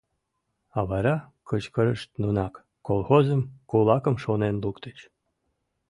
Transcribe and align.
А 0.77 0.79
вара 0.89 1.15
кычкырышт 1.47 2.09
нунак— 2.21 2.53
колхозым, 2.87 3.41
кулакым 3.69 4.15
шонен 4.23 4.55
луктыч... 4.63 4.97